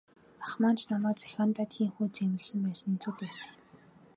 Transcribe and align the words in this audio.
Ах 0.45 0.53
маань 0.61 0.79
ч 0.79 0.81
намайг 0.91 1.17
захиандаа 1.19 1.67
тийнхүү 1.73 2.05
зэмлэсэн 2.15 2.59
байсан 2.65 2.89
нь 2.93 3.01
зөв 3.03 3.15
байсан 3.21 3.49
юм. 3.55 3.59